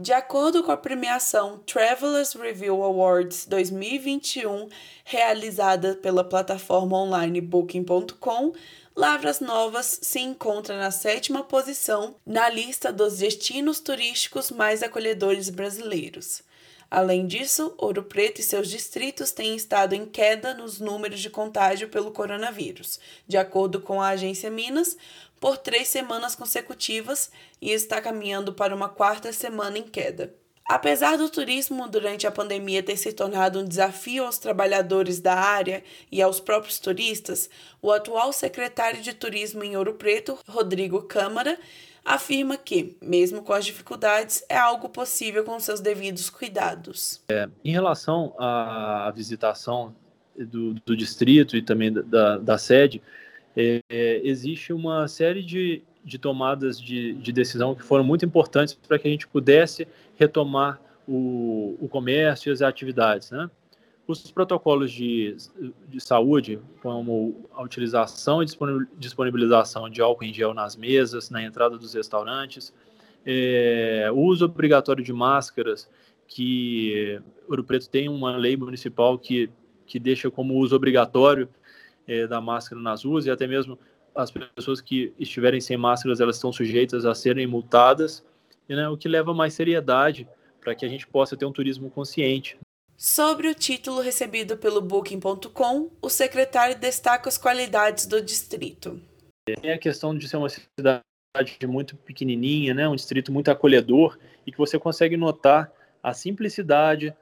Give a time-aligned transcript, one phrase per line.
[0.00, 4.70] De acordo com a premiação Travelers Review Awards 2021,
[5.04, 8.54] realizada pela plataforma online Booking.com,
[8.96, 16.42] Lavras Novas se encontra na sétima posição na lista dos destinos turísticos mais acolhedores brasileiros.
[16.90, 21.88] Além disso, Ouro Preto e seus distritos têm estado em queda nos números de contágio
[21.88, 22.98] pelo coronavírus,
[23.28, 24.96] de acordo com a agência Minas,
[25.40, 30.34] por três semanas consecutivas e está caminhando para uma quarta semana em queda.
[30.68, 35.82] Apesar do turismo durante a pandemia ter se tornado um desafio aos trabalhadores da área
[36.12, 37.50] e aos próprios turistas,
[37.82, 41.58] o atual secretário de Turismo em Ouro Preto, Rodrigo Câmara,
[42.04, 47.20] afirma que, mesmo com as dificuldades, é algo possível com seus devidos cuidados.
[47.28, 49.92] É, em relação à visitação
[50.36, 53.02] do, do distrito e também da, da sede,
[53.56, 58.74] é, é, existe uma série de, de tomadas de, de decisão que foram muito importantes
[58.74, 59.86] para que a gente pudesse
[60.18, 63.30] retomar o, o comércio e as atividades.
[63.30, 63.50] Né?
[64.10, 65.36] os protocolos de,
[65.88, 68.46] de saúde, como a utilização e
[68.98, 72.74] disponibilização de álcool em gel nas mesas, na entrada dos restaurantes,
[73.24, 75.88] é, o uso obrigatório de máscaras,
[76.26, 79.50] que Ouro Preto tem uma lei municipal que,
[79.86, 81.48] que deixa como uso obrigatório
[82.10, 83.78] é, da máscara nas ruas, e até mesmo
[84.12, 88.26] as pessoas que estiverem sem máscaras, elas estão sujeitas a serem multadas,
[88.68, 90.28] né, o que leva mais seriedade
[90.60, 92.58] para que a gente possa ter um turismo consciente.
[92.96, 99.00] Sobre o título recebido pelo Booking.com, o secretário destaca as qualidades do distrito.
[99.62, 101.02] Tem a questão de ser uma cidade
[101.66, 107.14] muito pequenininha, né, um distrito muito acolhedor e que você consegue notar a simplicidade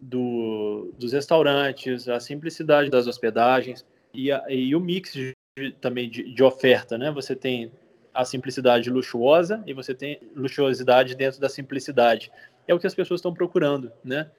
[0.00, 3.84] do, dos restaurantes, a simplicidade das hospedagens
[4.14, 5.34] e, a, e o mix de,
[5.80, 7.10] também de, de oferta, né?
[7.10, 7.70] Você tem
[8.12, 12.30] a simplicidade luxuosa e você tem luxuosidade dentro da simplicidade.
[12.66, 14.30] É o que as pessoas estão procurando, né?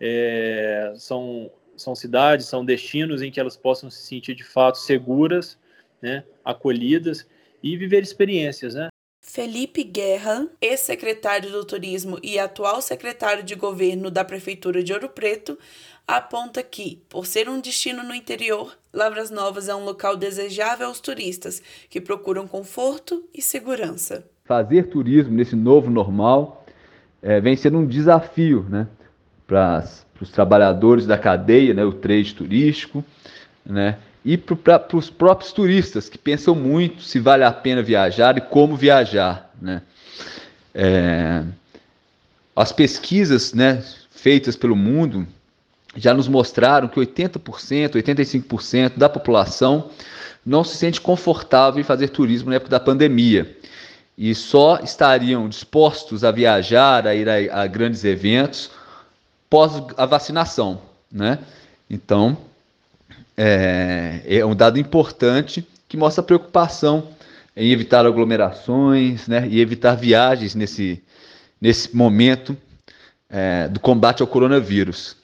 [0.00, 5.56] É, são, são cidades, são destinos em que elas possam se sentir de fato seguras,
[6.02, 7.26] né, acolhidas
[7.62, 8.88] e viver experiências, né?
[9.34, 15.58] Felipe Guerra, ex-secretário do Turismo e atual secretário de governo da Prefeitura de Ouro Preto,
[16.06, 21.00] aponta que, por ser um destino no interior, Lavras Novas é um local desejável aos
[21.00, 24.24] turistas que procuram conforto e segurança.
[24.44, 26.64] Fazer turismo nesse novo normal
[27.20, 28.86] é, vem sendo um desafio, né?
[29.48, 29.84] para
[30.20, 33.04] os trabalhadores da cadeia, né, o trade turístico,
[33.66, 38.40] né, e para os próprios turistas que pensam muito se vale a pena viajar e
[38.40, 39.52] como viajar.
[39.60, 39.82] Né.
[40.74, 41.44] É,
[42.56, 45.26] as pesquisas né, feitas pelo mundo
[45.96, 49.90] já nos mostraram que 80%, 85% da população
[50.44, 53.56] não se sente confortável em fazer turismo na época da pandemia
[54.16, 58.70] e só estariam dispostos a viajar, a ir a, a grandes eventos
[59.50, 60.80] pós a vacinação,
[61.10, 61.38] né?
[61.88, 62.36] Então,
[63.36, 67.08] é, é, um dado importante que mostra preocupação
[67.56, 69.46] em evitar aglomerações, né?
[69.48, 71.02] E evitar viagens nesse,
[71.60, 72.56] nesse momento
[73.28, 75.16] é, do combate ao coronavírus.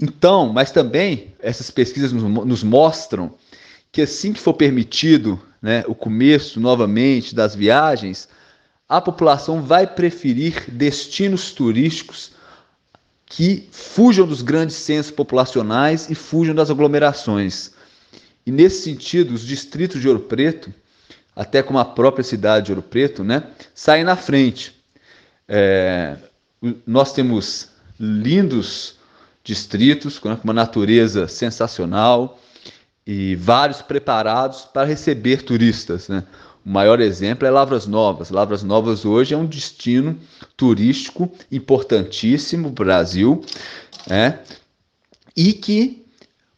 [0.00, 3.34] Então, mas também essas pesquisas nos, nos mostram
[3.92, 8.28] que assim que for permitido né, o começo novamente das viagens,
[8.88, 12.32] a população vai preferir destinos turísticos
[13.30, 17.70] que fujam dos grandes centros populacionais e fujam das aglomerações.
[18.44, 20.74] E nesse sentido, os distritos de Ouro Preto,
[21.34, 24.74] até como a própria cidade de Ouro Preto, né, saem na frente.
[25.48, 26.16] É,
[26.84, 27.68] nós temos
[28.00, 28.96] lindos
[29.44, 32.40] distritos com uma natureza sensacional
[33.06, 36.08] e vários preparados para receber turistas.
[36.08, 36.24] Né?
[36.64, 38.30] O maior exemplo é Lavras Novas.
[38.30, 40.18] Lavras Novas hoje é um destino
[40.56, 43.44] turístico importantíssimo Brasil
[44.06, 44.40] né?
[45.36, 46.04] e que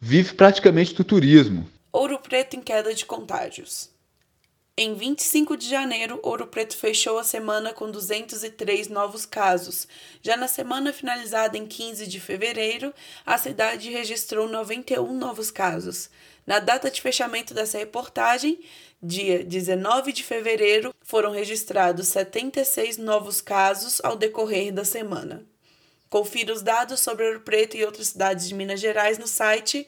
[0.00, 1.68] vive praticamente do turismo.
[1.92, 3.90] Ouro Preto em queda de contágios.
[4.82, 9.86] Em 25 de janeiro, Ouro Preto fechou a semana com 203 novos casos.
[10.22, 12.90] Já na semana finalizada em 15 de fevereiro,
[13.26, 16.08] a cidade registrou 91 novos casos.
[16.46, 18.58] Na data de fechamento dessa reportagem,
[19.02, 25.44] dia 19 de fevereiro, foram registrados 76 novos casos ao decorrer da semana.
[26.08, 29.86] Confira os dados sobre Ouro Preto e outras cidades de Minas Gerais no site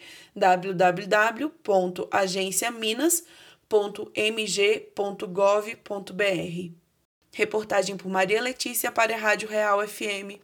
[3.73, 6.73] www.agenciaminas.mg.gov.br.
[7.35, 10.39] Reportagem por Maria Letícia para a Rádio Real FM.